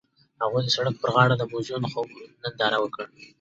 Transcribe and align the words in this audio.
هغوی 0.43 0.61
د 0.65 0.69
سړک 0.75 0.95
پر 0.99 1.09
غاړه 1.15 1.35
د 1.37 1.43
موزون 1.51 1.83
خوب 1.91 2.07
ننداره 2.43 2.77
وکړه. 2.81 3.05